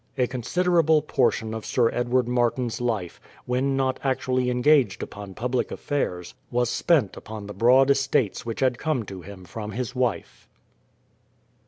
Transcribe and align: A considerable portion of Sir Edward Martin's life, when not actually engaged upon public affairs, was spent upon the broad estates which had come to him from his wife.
A 0.17 0.25
considerable 0.25 1.03
portion 1.03 1.53
of 1.53 1.63
Sir 1.63 1.91
Edward 1.91 2.27
Martin's 2.27 2.81
life, 2.81 3.21
when 3.45 3.77
not 3.77 3.99
actually 4.03 4.49
engaged 4.49 5.03
upon 5.03 5.35
public 5.35 5.69
affairs, 5.69 6.33
was 6.49 6.71
spent 6.71 7.15
upon 7.15 7.45
the 7.45 7.53
broad 7.53 7.91
estates 7.91 8.43
which 8.43 8.61
had 8.61 8.79
come 8.79 9.03
to 9.05 9.21
him 9.21 9.45
from 9.45 9.73
his 9.73 9.93
wife. 9.93 10.47